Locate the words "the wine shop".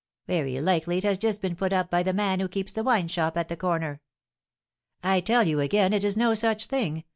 2.73-3.37